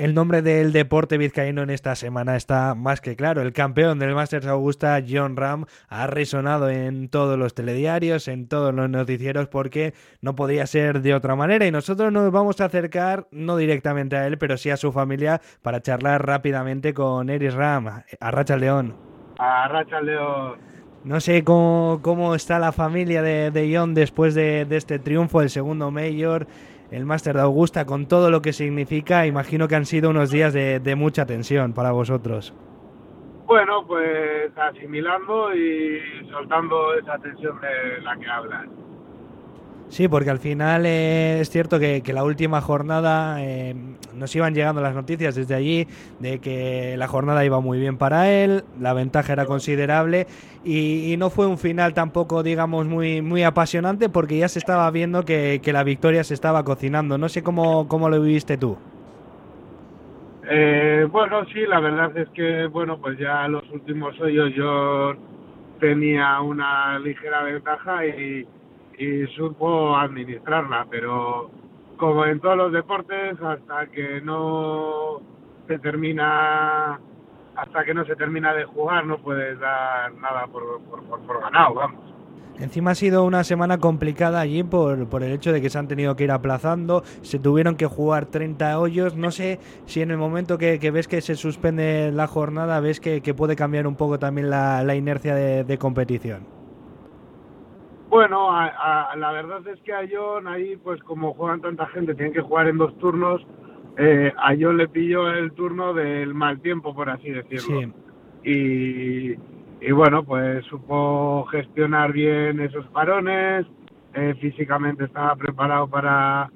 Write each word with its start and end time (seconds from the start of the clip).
El 0.00 0.14
nombre 0.14 0.40
del 0.40 0.72
deporte 0.72 1.18
vizcaíno 1.18 1.60
en 1.60 1.68
esta 1.68 1.94
semana 1.94 2.34
está 2.34 2.74
más 2.74 3.02
que 3.02 3.16
claro. 3.16 3.42
El 3.42 3.52
campeón 3.52 3.98
del 3.98 4.14
Masters 4.14 4.46
Augusta, 4.46 4.98
John 5.06 5.36
Ram, 5.36 5.66
ha 5.90 6.06
resonado 6.06 6.70
en 6.70 7.10
todos 7.10 7.38
los 7.38 7.52
telediarios, 7.52 8.26
en 8.26 8.48
todos 8.48 8.74
los 8.74 8.88
noticieros, 8.88 9.48
porque 9.48 9.92
no 10.22 10.34
podía 10.34 10.66
ser 10.66 11.02
de 11.02 11.12
otra 11.12 11.36
manera. 11.36 11.66
Y 11.66 11.70
nosotros 11.70 12.10
nos 12.10 12.32
vamos 12.32 12.62
a 12.62 12.64
acercar, 12.64 13.28
no 13.30 13.58
directamente 13.58 14.16
a 14.16 14.26
él, 14.26 14.38
pero 14.38 14.56
sí 14.56 14.70
a 14.70 14.78
su 14.78 14.90
familia, 14.90 15.42
para 15.60 15.82
charlar 15.82 16.26
rápidamente 16.26 16.94
con 16.94 17.28
Eris 17.28 17.52
Ram. 17.52 18.02
Arracha 18.20 18.54
el 18.54 18.60
León. 18.60 18.96
Arracha 19.36 19.98
el 19.98 20.06
León. 20.06 20.58
No 21.04 21.20
sé 21.20 21.44
cómo, 21.44 22.34
está 22.34 22.58
la 22.58 22.72
familia 22.72 23.20
de, 23.20 23.50
de 23.50 23.76
John 23.76 23.92
después 23.92 24.34
de, 24.34 24.64
de 24.64 24.78
este 24.78 24.98
triunfo, 24.98 25.42
el 25.42 25.50
segundo 25.50 25.90
Mayor 25.90 26.46
el 26.90 27.06
Máster 27.06 27.36
de 27.36 27.42
Augusta 27.42 27.84
con 27.86 28.06
todo 28.06 28.30
lo 28.30 28.42
que 28.42 28.52
significa, 28.52 29.26
imagino 29.26 29.68
que 29.68 29.76
han 29.76 29.86
sido 29.86 30.10
unos 30.10 30.30
días 30.30 30.52
de, 30.52 30.94
mucha 30.96 31.24
tensión 31.24 31.72
para 31.72 31.92
vosotros. 31.92 32.54
Bueno, 33.46 33.84
pues 33.86 34.52
asimilando 34.56 35.54
y 35.54 36.00
soltando 36.30 36.94
esa 36.94 37.18
tensión 37.18 37.60
de 37.60 38.02
la 38.02 38.16
que 38.16 38.26
hablas. 38.26 38.66
Sí, 39.90 40.06
porque 40.06 40.30
al 40.30 40.38
final 40.38 40.86
eh, 40.86 41.40
es 41.40 41.50
cierto 41.50 41.80
que, 41.80 42.00
la 42.14 42.22
última 42.22 42.60
jornada 42.60 43.42
eh, 43.42 43.74
nos 44.14 44.34
iban 44.36 44.54
llegando 44.54 44.80
las 44.80 44.94
noticias 44.94 45.34
desde 45.34 45.56
allí 45.56 45.88
de 46.20 46.38
que 46.38 46.96
la 46.96 47.08
jornada 47.08 47.44
iba 47.44 47.58
muy 47.58 47.80
bien 47.80 47.98
para 47.98 48.30
él, 48.30 48.62
la 48.80 48.94
ventaja 48.94 49.32
era 49.32 49.46
considerable 49.46 50.28
y, 50.64 51.16
no 51.18 51.28
fue 51.28 51.48
un 51.48 51.58
final 51.58 51.92
tampoco, 51.92 52.44
digamos, 52.44 52.86
muy, 52.86 53.20
muy 53.20 53.42
apasionante 53.42 54.08
porque 54.08 54.38
ya 54.38 54.48
se 54.48 54.60
estaba 54.60 54.88
viendo 54.92 55.24
que, 55.24 55.60
la 55.72 55.82
victoria 55.82 56.22
se 56.22 56.34
estaba 56.34 56.64
cocinando. 56.64 57.18
No 57.18 57.28
sé 57.28 57.42
cómo, 57.42 57.88
cómo 57.88 58.08
lo 58.08 58.20
viviste 58.20 58.56
tú. 58.56 58.78
Eh, 60.48 61.06
bueno, 61.10 61.44
sí, 61.46 61.66
la 61.66 61.80
verdad 61.80 62.16
es 62.16 62.28
que, 62.30 62.66
bueno, 62.66 62.98
pues 63.00 63.18
ya 63.18 63.48
los 63.48 63.68
últimos 63.70 64.18
hoyos 64.20 64.52
yo 64.54 65.14
tenía 65.80 66.40
una 66.40 66.98
ligera 67.00 67.42
ventaja 67.42 68.06
y 68.06 68.46
y 69.00 69.26
supo 69.28 69.96
administrarla, 69.96 70.86
pero 70.90 71.50
como 71.96 72.26
en 72.26 72.38
todos 72.38 72.56
los 72.56 72.72
deportes, 72.72 73.40
hasta 73.40 73.86
que 73.86 74.20
no 74.20 75.22
se 75.66 75.78
termina 75.78 77.00
hasta 77.56 77.84
que 77.84 77.94
no 77.94 78.04
se 78.04 78.14
termina 78.16 78.54
de 78.54 78.64
jugar 78.64 79.06
no 79.06 79.18
puedes 79.18 79.58
dar 79.58 80.12
nada 80.14 80.46
por, 80.46 80.80
por, 80.82 81.40
ganado, 81.40 81.74
vamos. 81.74 82.00
Encima 82.58 82.90
ha 82.90 82.94
sido 82.94 83.24
una 83.24 83.42
semana 83.42 83.78
complicada 83.78 84.40
allí 84.40 84.62
por, 84.62 85.08
por 85.08 85.22
el 85.22 85.32
hecho 85.32 85.50
de 85.50 85.62
que 85.62 85.70
se 85.70 85.78
han 85.78 85.88
tenido 85.88 86.14
que 86.14 86.24
ir 86.24 86.30
aplazando, 86.30 87.02
se 87.22 87.38
tuvieron 87.38 87.76
que 87.76 87.86
jugar 87.86 88.26
30 88.26 88.78
hoyos. 88.78 89.16
No 89.16 89.30
sé 89.30 89.58
si 89.86 90.02
en 90.02 90.10
el 90.10 90.18
momento 90.18 90.58
que, 90.58 90.78
ves 90.90 91.08
que 91.08 91.22
se 91.22 91.36
suspende 91.36 92.12
la 92.12 92.26
jornada, 92.26 92.80
ves 92.80 93.00
que, 93.00 93.22
puede 93.34 93.56
cambiar 93.56 93.86
un 93.86 93.96
poco 93.96 94.18
también 94.18 94.50
la, 94.50 94.84
la 94.84 94.94
inercia 94.94 95.34
de 95.34 95.78
competición. 95.78 96.59
Bueno, 98.10 98.50
la 98.50 99.32
verdad 99.32 99.64
es 99.68 99.80
que 99.82 99.92
a 99.92 100.04
John 100.10 100.48
ahí, 100.48 100.76
pues 100.76 101.00
como 101.04 101.32
juegan 101.34 101.60
tanta 101.60 101.86
gente, 101.86 102.16
tienen 102.16 102.34
que 102.34 102.40
jugar 102.40 102.66
en 102.66 102.76
dos 102.76 102.98
turnos. 102.98 103.40
Eh, 103.96 104.32
a 104.36 104.52
John 104.58 104.78
le 104.78 104.88
pilló 104.88 105.30
el 105.30 105.52
turno 105.52 105.94
del 105.94 106.34
mal 106.34 106.60
tiempo, 106.60 106.92
por 106.92 107.08
así 107.08 107.30
decirlo. 107.30 107.92
Y, 108.42 109.36
bueno, 109.92 110.24
pues 110.24 110.64
supo 110.66 111.44
gestionar 111.52 112.12
bien 112.12 112.58
esos 112.58 112.84
parones. 112.88 113.64
Eh, 114.14 114.34
físicamente 114.40 115.04
estaba 115.04 115.36
preparado 115.36 115.86
para 115.86 116.50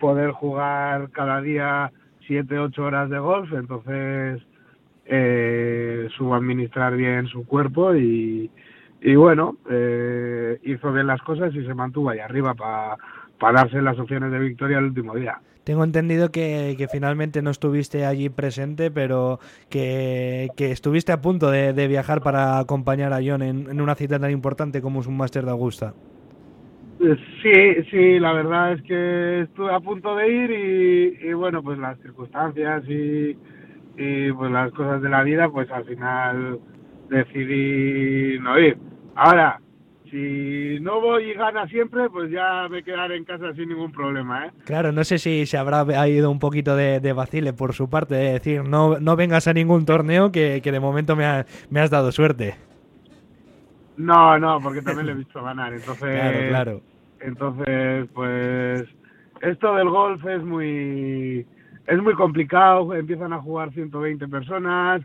poder 0.00 0.32
jugar 0.32 1.10
cada 1.12 1.40
día 1.40 1.92
siete, 2.26 2.58
ocho 2.58 2.82
horas 2.82 3.10
de 3.10 3.20
golf. 3.20 3.52
Entonces 3.52 4.42
eh, 5.04 6.08
supo 6.16 6.34
administrar 6.34 6.96
bien 6.96 7.28
su 7.28 7.46
cuerpo 7.46 7.94
y, 7.94 8.50
y 9.00 9.14
bueno, 9.14 9.56
eh, 9.70 10.58
hizo 10.64 10.92
bien 10.92 11.06
las 11.06 11.20
cosas 11.22 11.54
y 11.54 11.64
se 11.64 11.74
mantuvo 11.74 12.10
ahí 12.10 12.18
arriba 12.18 12.54
para 12.54 13.62
darse 13.62 13.80
las 13.82 13.98
opciones 13.98 14.32
de 14.32 14.38
victoria 14.38 14.78
el 14.78 14.84
último 14.84 15.14
día. 15.14 15.40
Tengo 15.66 15.82
entendido 15.82 16.30
que, 16.30 16.86
finalmente 16.92 17.42
no 17.42 17.50
estuviste 17.50 18.06
allí 18.06 18.28
presente, 18.28 18.92
pero 18.92 19.40
que, 19.68 20.48
estuviste 20.56 21.10
a 21.10 21.20
punto 21.20 21.50
de, 21.50 21.88
viajar 21.88 22.20
para 22.20 22.60
acompañar 22.60 23.12
a 23.12 23.18
John 23.20 23.42
en, 23.42 23.80
una 23.80 23.96
cita 23.96 24.20
tan 24.20 24.30
importante 24.30 24.80
como 24.80 25.00
es 25.00 25.08
un 25.08 25.16
Máster 25.16 25.44
de 25.44 25.50
Augusta. 25.50 25.92
Eh, 27.00 27.16
sí, 27.42 27.84
sí, 27.90 28.18
la 28.20 28.32
verdad 28.32 28.74
es 28.74 28.82
que 28.82 29.40
estuve 29.40 29.74
a 29.74 29.80
punto 29.80 30.14
de 30.14 30.28
ir 30.28 31.20
y, 31.20 31.32
bueno, 31.32 31.64
pues 31.64 31.78
las 31.78 31.98
circunstancias 31.98 32.84
y, 32.88 33.36
y 33.96 34.32
pues 34.32 34.52
las 34.52 34.70
cosas 34.70 35.02
de 35.02 35.08
la 35.08 35.24
vida, 35.24 35.48
pues 35.48 35.68
al 35.72 35.84
final 35.84 36.60
decidí 37.08 38.38
no 38.38 38.58
ir. 38.58 38.76
Ahora, 39.14 39.60
si 40.10 40.78
no 40.80 41.00
voy 41.00 41.30
y 41.30 41.34
gana 41.34 41.66
siempre, 41.66 42.08
pues 42.10 42.30
ya 42.30 42.68
me 42.70 42.82
quedaré 42.82 43.16
en 43.16 43.24
casa 43.24 43.52
sin 43.54 43.68
ningún 43.68 43.92
problema, 43.92 44.46
¿eh? 44.46 44.50
Claro, 44.64 44.92
no 44.92 45.04
sé 45.04 45.18
si 45.18 45.46
se 45.46 45.58
habrá 45.58 46.08
ido 46.08 46.30
un 46.30 46.38
poquito 46.38 46.76
de, 46.76 47.00
de 47.00 47.12
vacile 47.12 47.52
por 47.52 47.72
su 47.74 47.90
parte, 47.90 48.14
de 48.14 48.32
decir, 48.34 48.62
no, 48.64 48.98
no 49.00 49.16
vengas 49.16 49.48
a 49.48 49.52
ningún 49.52 49.84
torneo 49.84 50.30
que, 50.30 50.60
de 50.60 50.80
momento 50.80 51.16
me, 51.16 51.44
me 51.70 51.80
has 51.80 51.90
dado 51.90 52.12
suerte. 52.12 52.54
No, 53.96 54.38
no, 54.38 54.60
porque 54.60 54.82
también 54.82 55.06
le 55.06 55.12
he 55.12 55.16
visto 55.16 55.42
ganar, 55.42 55.72
entonces... 55.72 56.20
claro, 56.20 56.48
claro. 56.48 56.80
Entonces, 57.20 58.08
pues, 58.14 58.84
esto 59.40 59.74
del 59.74 59.88
golf 59.88 60.24
es 60.26 60.42
muy... 60.42 61.46
Es 61.86 62.02
muy 62.02 62.14
complicado, 62.14 62.92
empiezan 62.94 63.32
a 63.32 63.40
jugar 63.40 63.72
120 63.72 64.26
personas, 64.26 65.02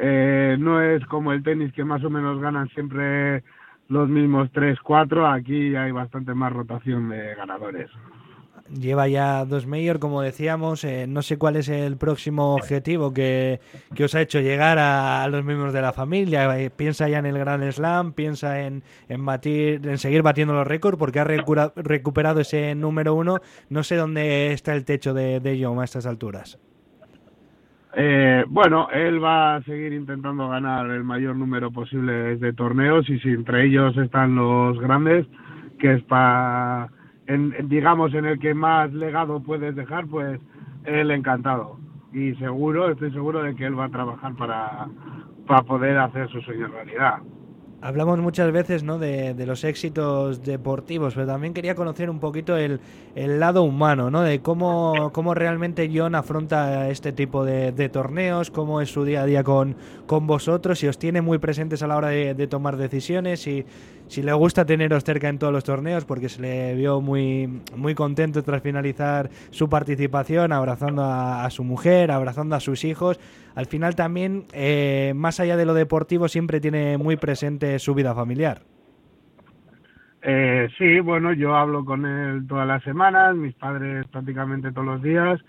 eh, 0.00 0.56
no 0.58 0.80
es 0.80 1.04
como 1.06 1.32
el 1.32 1.42
tenis 1.42 1.72
que 1.72 1.84
más 1.84 2.04
o 2.04 2.10
menos 2.10 2.40
ganan 2.40 2.68
siempre 2.68 3.42
los 3.88 4.08
mismos 4.08 4.50
3, 4.52 4.78
4, 4.80 5.26
aquí 5.26 5.74
hay 5.74 5.90
bastante 5.90 6.34
más 6.34 6.52
rotación 6.52 7.08
de 7.08 7.34
ganadores. 7.34 7.90
Lleva 8.70 9.08
ya 9.08 9.46
dos 9.46 9.66
mayor, 9.66 9.98
como 9.98 10.20
decíamos. 10.20 10.84
Eh, 10.84 11.06
no 11.08 11.22
sé 11.22 11.38
cuál 11.38 11.56
es 11.56 11.70
el 11.70 11.96
próximo 11.96 12.54
objetivo 12.54 13.14
que, 13.14 13.60
os 13.98 14.14
ha 14.14 14.20
hecho 14.20 14.40
llegar 14.40 14.78
a, 14.78 15.26
los 15.28 15.42
miembros 15.42 15.72
de 15.72 15.80
la 15.80 15.94
familia. 15.94 16.60
Eh, 16.60 16.68
piensa 16.68 17.08
ya 17.08 17.18
en 17.18 17.26
el 17.26 17.38
Grand 17.38 17.68
Slam, 17.72 18.12
piensa 18.12 18.60
en, 18.60 18.82
en, 19.08 19.24
batir, 19.24 19.86
en 19.86 19.96
seguir 19.96 20.22
batiendo 20.22 20.52
los 20.52 20.66
récords, 20.66 20.98
porque 20.98 21.18
ha 21.18 21.24
recuperado 21.24 22.40
ese 22.40 22.74
número 22.74 23.14
uno. 23.14 23.40
No 23.70 23.82
sé 23.82 23.96
dónde 23.96 24.52
está 24.52 24.74
el 24.74 24.84
techo 24.84 25.14
de, 25.14 25.40
de 25.40 25.64
a 25.64 25.84
estas 25.84 26.04
alturas. 26.04 26.58
Eh, 28.00 28.44
bueno, 28.46 28.88
él 28.92 29.22
va 29.22 29.56
a 29.56 29.62
seguir 29.64 29.92
intentando 29.92 30.48
ganar 30.48 30.88
el 30.88 31.02
mayor 31.02 31.34
número 31.34 31.72
posible 31.72 32.36
de 32.36 32.52
torneos 32.52 33.10
y 33.10 33.18
si 33.18 33.30
entre 33.30 33.64
ellos 33.64 33.96
están 33.96 34.36
los 34.36 34.78
grandes, 34.78 35.26
que 35.80 35.94
es 35.94 36.02
para, 36.04 36.90
digamos, 37.64 38.14
en 38.14 38.26
el 38.26 38.38
que 38.38 38.54
más 38.54 38.92
legado 38.92 39.42
puedes 39.42 39.74
dejar, 39.74 40.06
pues 40.06 40.40
él 40.84 41.10
encantado. 41.10 41.80
Y 42.12 42.36
seguro, 42.36 42.88
estoy 42.88 43.10
seguro 43.10 43.42
de 43.42 43.56
que 43.56 43.66
él 43.66 43.76
va 43.76 43.86
a 43.86 43.90
trabajar 43.90 44.32
para, 44.36 44.86
para 45.48 45.62
poder 45.62 45.98
hacer 45.98 46.28
su 46.28 46.40
sueño 46.42 46.68
realidad. 46.68 47.18
Hablamos 47.80 48.18
muchas 48.18 48.50
veces 48.50 48.82
¿no? 48.82 48.98
de, 48.98 49.34
los 49.46 49.62
éxitos 49.62 50.42
deportivos, 50.42 51.14
pero 51.14 51.28
también 51.28 51.54
quería 51.54 51.76
conocer 51.76 52.10
un 52.10 52.18
poquito 52.18 52.56
el, 52.56 52.80
lado 53.14 53.62
humano, 53.62 54.10
¿no? 54.10 54.22
de 54.22 54.40
cómo, 54.40 55.12
cómo 55.12 55.32
realmente 55.32 55.88
John 55.94 56.16
afronta 56.16 56.88
este 56.90 57.12
tipo 57.12 57.44
de, 57.44 57.88
torneos, 57.88 58.50
cómo 58.50 58.80
es 58.80 58.90
su 58.90 59.04
día 59.04 59.22
a 59.22 59.26
día 59.26 59.44
con, 59.44 59.76
con 60.06 60.26
vosotros, 60.26 60.80
si 60.80 60.88
os 60.88 60.98
tiene 60.98 61.22
muy 61.22 61.38
presentes 61.38 61.80
a 61.84 61.86
la 61.86 61.96
hora 61.96 62.08
de, 62.08 62.46
tomar 62.48 62.76
decisiones, 62.76 63.46
y 63.46 63.64
le 64.16 64.32
gusta 64.32 64.64
teneros 64.64 65.04
cerca 65.04 65.28
en 65.28 65.38
todos 65.38 65.52
los 65.52 65.64
torneos, 65.64 66.04
porque 66.04 66.28
se 66.28 66.40
le 66.40 66.74
vio 66.74 67.00
muy, 67.00 67.62
muy 67.76 67.94
contento 67.94 68.42
tras 68.42 68.62
finalizar 68.62 69.28
su 69.50 69.68
participación, 69.68 70.52
abrazando 70.52 71.04
a, 71.04 71.48
su 71.50 71.64
mujer, 71.64 72.10
abrazando 72.10 72.56
a 72.56 72.60
sus 72.60 72.84
hijos. 72.84 73.20
Al 73.54 73.66
final 73.66 73.94
también, 73.94 74.44
eh, 74.52 75.12
más 75.14 75.40
allá 75.40 75.56
de 75.56 75.66
lo 75.66 75.74
deportivo, 75.74 76.28
siempre 76.28 76.60
tiene 76.60 76.98
muy 76.98 77.16
presente 77.16 77.78
su 77.78 77.94
vida 77.94 78.14
familiar. 78.14 78.62
Eh, 80.22 80.68
sí, 80.76 81.00
bueno, 81.00 81.32
yo 81.32 81.54
hablo 81.54 81.84
con 81.84 82.04
él 82.04 82.46
todas 82.46 82.66
las 82.66 82.82
semanas, 82.82 83.36
mis 83.36 83.54
padres 83.54 84.06
prácticamente 84.08 84.72
todos 84.72 84.86
los 84.86 85.02
días, 85.02 85.40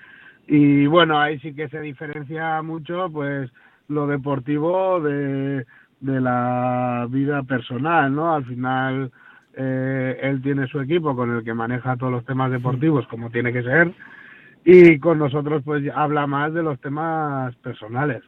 y 0.48 0.86
bueno, 0.86 1.20
ahí 1.20 1.40
sí 1.40 1.54
que 1.54 1.70
se 1.70 1.80
diferencia 1.80 2.62
mucho, 2.62 3.10
pues, 3.12 3.52
lo 3.88 4.08
deportivo 4.08 5.00
de 5.02 5.66
de 6.00 6.22
la 6.22 7.08
vida 7.10 7.44
personal, 7.44 8.14
¿no? 8.14 8.34
Al 8.34 8.46
final 8.46 9.12
eh, 9.54 10.20
él 10.22 10.42
tiene 10.42 10.68
su 10.68 10.80
equipo 10.80 11.16
con 11.16 11.36
el 11.36 11.44
que 11.44 11.54
maneja 11.54 11.98
todos 11.98 12.12
los 12.12 12.26
temas 12.26 12.52
deportivos 12.52 13.08
como 13.08 13.30
tiene 13.30 13.52
que 13.52 13.64
ser 13.64 13.94
y 14.64 15.00
con 15.00 15.18
nosotros 15.20 15.64
pues 15.64 15.84
habla 15.94 16.28
más 16.28 16.54
de 16.54 16.64
los 16.64 16.80
temas 16.80 17.56
personales. 17.58 18.24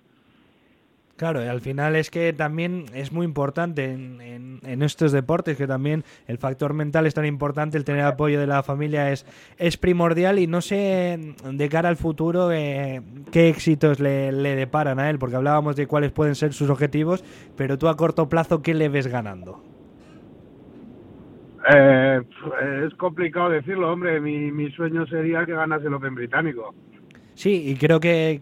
Claro, 1.21 1.45
y 1.45 1.47
al 1.47 1.61
final 1.61 1.95
es 1.95 2.09
que 2.09 2.33
también 2.33 2.85
es 2.95 3.11
muy 3.11 3.27
importante 3.27 3.91
en, 3.91 4.59
en, 4.63 4.81
estos 4.81 5.11
deportes, 5.11 5.55
que 5.55 5.67
también 5.67 6.03
el 6.25 6.39
factor 6.39 6.73
mental 6.73 7.05
es 7.05 7.13
tan 7.13 7.27
importante, 7.27 7.77
el 7.77 7.85
tener 7.85 8.05
apoyo 8.05 8.39
de 8.39 8.47
la 8.47 8.63
familia 8.63 9.11
es, 9.11 9.27
es 9.59 9.77
primordial 9.77 10.39
y 10.39 10.47
no 10.47 10.61
sé 10.61 11.35
de 11.45 11.69
cara 11.69 11.89
al 11.89 11.97
futuro 11.97 12.51
eh, 12.51 13.03
qué 13.31 13.49
éxitos 13.49 13.99
le, 13.99 14.31
deparan 14.31 14.99
a 14.99 15.11
él, 15.11 15.19
porque 15.19 15.35
hablábamos 15.35 15.75
de 15.75 15.85
cuáles 15.85 16.11
pueden 16.11 16.33
ser 16.33 16.53
sus 16.53 16.71
objetivos, 16.71 17.23
pero 17.55 17.77
tú 17.77 17.87
a 17.87 17.95
corto 17.95 18.27
plazo, 18.27 18.63
¿qué 18.63 18.73
le 18.73 18.89
ves 18.89 19.05
ganando? 19.05 19.63
Eh, 21.71 22.19
es 22.83 22.95
complicado 22.95 23.51
decirlo, 23.51 23.93
hombre, 23.93 24.19
mi, 24.19 24.51
mi 24.51 24.71
sueño 24.71 25.05
sería 25.05 25.45
que 25.45 25.53
ganase 25.53 25.85
el 25.85 25.93
Open 25.93 26.15
británico. 26.15 26.73
Sí, 27.41 27.63
y 27.65 27.75
creo 27.75 27.99
que, 27.99 28.39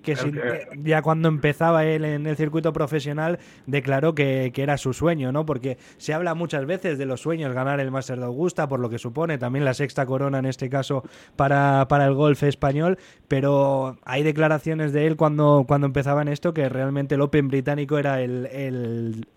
ya 0.84 1.02
cuando 1.02 1.30
empezaba 1.30 1.86
él 1.86 2.04
en 2.04 2.28
el 2.28 2.36
circuito 2.36 2.74
profesional 2.74 3.40
declaró 3.66 4.14
que, 4.14 4.52
era 4.54 4.78
su 4.78 4.92
sueño, 4.92 5.32
¿no? 5.32 5.46
Porque 5.46 5.78
se 5.96 6.14
habla 6.14 6.34
muchas 6.34 6.66
veces 6.66 6.98
de 6.98 7.06
los 7.06 7.22
sueños, 7.22 7.54
ganar 7.54 7.80
el 7.80 7.92
Master 7.92 8.20
de 8.20 8.26
Augusta, 8.26 8.68
por 8.68 8.82
lo 8.82 8.90
que 8.90 9.00
supone 9.00 9.38
también 9.38 9.64
la 9.64 9.74
sexta 9.74 10.06
corona 10.06 10.40
en 10.40 10.48
este 10.48 10.70
caso 10.70 11.06
para, 11.38 11.88
para 11.88 12.08
el 12.08 12.14
golf 12.14 12.44
español, 12.44 12.98
pero 13.30 13.98
hay 14.04 14.22
declaraciones 14.24 14.92
de 14.92 15.08
él 15.08 15.16
cuando, 15.16 15.64
cuando 15.66 15.88
empezaba 15.88 16.22
en 16.22 16.28
esto 16.28 16.54
que 16.54 16.68
realmente 16.68 17.16
el 17.16 17.22
Open 17.22 17.48
británico 17.48 17.98
era 18.00 18.22
el, 18.22 18.50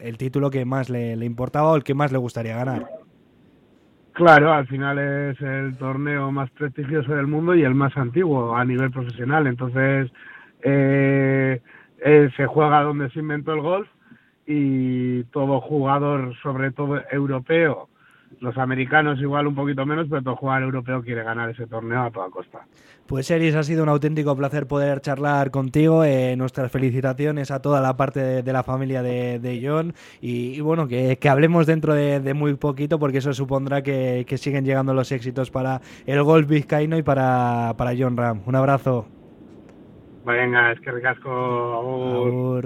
el, 0.00 0.18
título 0.18 0.50
que 0.50 0.64
más 0.64 0.90
le, 0.90 1.14
le 1.14 1.24
importaba 1.24 1.70
o 1.70 1.76
el 1.76 1.84
que 1.84 1.94
más 1.94 2.10
le 2.10 2.18
gustaría 2.18 2.56
ganar. 2.56 3.01
Claro, 4.12 4.52
al 4.52 4.66
final 4.66 4.98
es 4.98 5.40
el 5.40 5.76
torneo 5.78 6.30
más 6.30 6.50
prestigioso 6.50 7.14
del 7.14 7.26
mundo 7.26 7.54
y 7.54 7.64
el 7.64 7.74
más 7.74 7.96
antiguo 7.96 8.54
a 8.54 8.64
nivel 8.64 8.90
profesional. 8.90 9.46
Entonces, 9.46 10.12
eh, 10.62 11.60
eh, 12.04 12.30
se 12.36 12.46
juega 12.46 12.82
donde 12.82 13.08
se 13.10 13.20
inventó 13.20 13.54
el 13.54 13.62
golf 13.62 13.88
y 14.46 15.24
todo 15.24 15.62
jugador, 15.62 16.34
sobre 16.42 16.72
todo 16.72 17.00
europeo, 17.10 17.88
los 18.40 18.56
americanos 18.58 19.20
igual 19.20 19.46
un 19.46 19.54
poquito 19.54 19.84
menos, 19.86 20.06
pero 20.08 20.22
todo 20.22 20.36
jugador 20.36 20.64
europeo 20.64 21.02
quiere 21.02 21.22
ganar 21.22 21.50
ese 21.50 21.66
torneo 21.66 22.02
a 22.02 22.10
toda 22.10 22.30
costa. 22.30 22.66
Pues 23.06 23.30
Eris, 23.30 23.54
ha 23.54 23.62
sido 23.62 23.82
un 23.82 23.88
auténtico 23.88 24.36
placer 24.36 24.66
poder 24.66 25.00
charlar 25.00 25.50
contigo. 25.50 26.04
Eh, 26.04 26.34
nuestras 26.36 26.70
felicitaciones 26.70 27.50
a 27.50 27.60
toda 27.60 27.80
la 27.80 27.96
parte 27.96 28.42
de, 28.42 28.52
la 28.52 28.62
familia 28.62 29.02
de, 29.02 29.60
John 29.62 29.94
y, 30.20 30.60
bueno, 30.60 30.88
que, 30.88 31.18
hablemos 31.28 31.66
dentro 31.66 31.94
de, 31.94 32.34
muy 32.34 32.54
poquito 32.54 32.98
porque 32.98 33.18
eso 33.18 33.32
supondrá 33.32 33.82
que, 33.82 34.24
siguen 34.36 34.64
llegando 34.64 34.94
los 34.94 35.12
éxitos 35.12 35.50
para 35.50 35.80
el 36.06 36.22
golf 36.22 36.48
vizcaíno 36.48 36.96
y 36.96 37.02
para, 37.02 37.74
para 37.76 37.92
John 37.96 38.16
Ram. 38.16 38.42
Un 38.46 38.56
abrazo. 38.56 39.06
Venga, 40.24 40.72
es 40.72 40.80
que 40.80 40.90
ricasco. 40.90 42.62